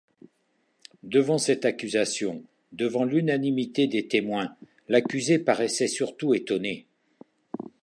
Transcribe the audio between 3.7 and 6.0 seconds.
des témoins, l'accusé paraissait